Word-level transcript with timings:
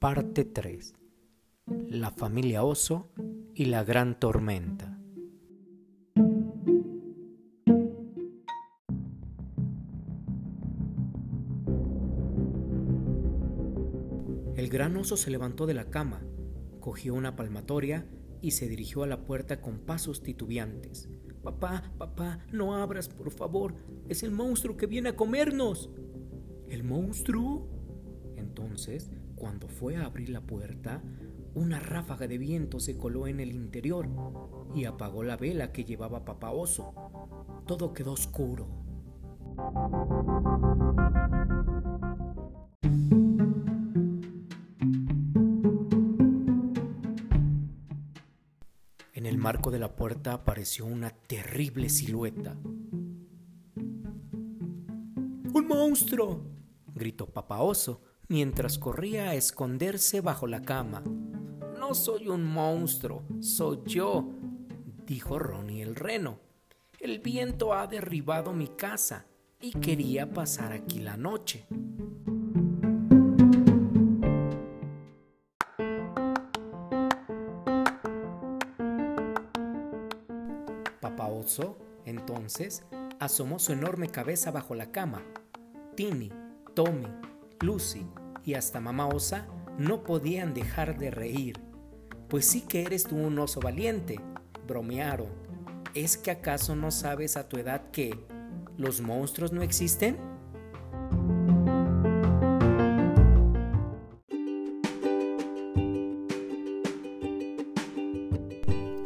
Parte 0.00 0.44
3. 0.44 0.94
La 1.88 2.12
familia 2.12 2.62
Oso 2.62 3.08
y 3.52 3.64
la 3.64 3.82
gran 3.82 4.20
tormenta. 4.20 4.96
El 14.54 14.68
gran 14.68 14.96
oso 14.96 15.16
se 15.16 15.32
levantó 15.32 15.66
de 15.66 15.74
la 15.74 15.90
cama, 15.90 16.22
cogió 16.78 17.14
una 17.14 17.34
palmatoria 17.34 18.06
y 18.40 18.52
se 18.52 18.68
dirigió 18.68 19.02
a 19.02 19.08
la 19.08 19.24
puerta 19.24 19.60
con 19.60 19.80
pasos 19.80 20.22
titubeantes. 20.22 21.08
Papá, 21.42 21.92
papá, 21.98 22.46
no 22.52 22.76
abras, 22.76 23.08
por 23.08 23.32
favor. 23.32 23.74
Es 24.08 24.22
el 24.22 24.30
monstruo 24.30 24.76
que 24.76 24.86
viene 24.86 25.08
a 25.08 25.16
comernos. 25.16 25.90
¿El 26.68 26.84
monstruo? 26.84 27.66
Entonces, 28.36 29.10
cuando 29.38 29.68
fue 29.68 29.96
a 29.96 30.04
abrir 30.04 30.28
la 30.30 30.40
puerta, 30.40 31.00
una 31.54 31.78
ráfaga 31.80 32.26
de 32.26 32.38
viento 32.38 32.80
se 32.80 32.98
coló 32.98 33.26
en 33.28 33.40
el 33.40 33.52
interior 33.52 34.08
y 34.74 34.84
apagó 34.84 35.22
la 35.22 35.36
vela 35.36 35.72
que 35.72 35.84
llevaba 35.84 36.24
papá 36.24 36.50
oso. 36.50 36.92
Todo 37.66 37.94
quedó 37.94 38.12
oscuro. 38.12 38.68
En 49.14 49.26
el 49.26 49.38
marco 49.38 49.70
de 49.70 49.78
la 49.78 49.94
puerta 49.94 50.32
apareció 50.32 50.84
una 50.86 51.10
terrible 51.10 51.88
silueta. 51.88 52.56
¡Un 55.54 55.66
monstruo! 55.66 56.44
gritó 56.94 57.26
papá 57.26 57.62
oso 57.62 58.02
mientras 58.28 58.78
corría 58.78 59.30
a 59.30 59.34
esconderse 59.34 60.20
bajo 60.20 60.46
la 60.46 60.62
cama. 60.62 61.02
No 61.78 61.94
soy 61.94 62.28
un 62.28 62.44
monstruo, 62.44 63.24
soy 63.40 63.80
yo, 63.86 64.28
dijo 65.06 65.38
Ronnie 65.38 65.82
el 65.82 65.94
reno. 65.94 66.38
El 67.00 67.20
viento 67.20 67.72
ha 67.72 67.86
derribado 67.86 68.52
mi 68.52 68.68
casa 68.68 69.26
y 69.60 69.72
quería 69.72 70.30
pasar 70.30 70.72
aquí 70.72 70.98
la 70.98 71.16
noche. 71.16 71.66
Papá 81.00 81.28
Oso, 81.28 81.78
entonces, 82.04 82.84
asomó 83.18 83.58
su 83.58 83.72
enorme 83.72 84.08
cabeza 84.08 84.50
bajo 84.50 84.74
la 84.74 84.90
cama. 84.90 85.22
Timmy, 85.94 86.30
Tommy, 86.74 87.06
Lucy 87.60 88.06
y 88.44 88.54
hasta 88.54 88.80
mamá 88.80 89.08
Osa 89.08 89.46
no 89.78 90.02
podían 90.04 90.54
dejar 90.54 90.98
de 90.98 91.10
reír. 91.10 91.60
Pues 92.28 92.46
sí 92.46 92.62
que 92.62 92.82
eres 92.82 93.04
tú 93.04 93.16
un 93.16 93.38
oso 93.38 93.60
valiente, 93.60 94.20
bromearon. 94.66 95.28
¿Es 95.94 96.16
que 96.16 96.30
acaso 96.30 96.76
no 96.76 96.90
sabes 96.90 97.36
a 97.36 97.48
tu 97.48 97.56
edad 97.56 97.90
que 97.90 98.18
los 98.76 99.00
monstruos 99.00 99.52
no 99.52 99.62
existen? 99.62 100.16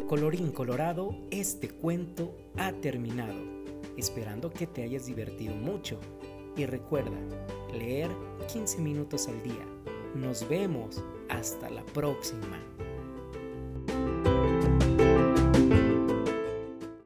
Colorín 0.09 0.53
colorado, 0.53 1.17
este 1.31 1.71
cuento 1.71 2.37
ha 2.59 2.73
terminado, 2.73 3.41
esperando 3.97 4.51
que 4.51 4.67
te 4.67 4.83
hayas 4.83 5.07
divertido 5.07 5.55
mucho. 5.55 5.99
Y 6.55 6.67
recuerda, 6.67 7.17
leer 7.73 8.11
15 8.53 8.81
minutos 8.81 9.29
al 9.29 9.43
día. 9.43 9.67
Nos 10.15 10.49
vemos. 10.49 11.03
Hasta 11.29 11.71
la 11.71 11.83
próxima. 11.87 12.59